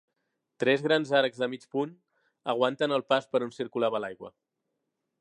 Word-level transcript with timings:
Tres 0.63 0.85
grans 0.85 1.11
arcs 1.19 1.43
de 1.43 1.51
mig 1.51 1.67
punt 1.77 1.93
aguanten 2.57 2.99
el 2.99 3.07
pas 3.13 3.31
per 3.35 3.45
on 3.49 3.57
circulava 3.63 4.07
l'aigua. 4.07 4.37